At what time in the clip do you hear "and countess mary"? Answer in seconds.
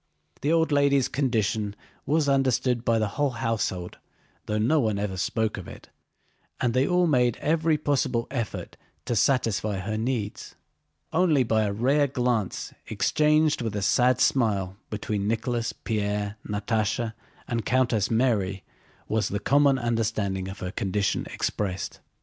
17.47-18.63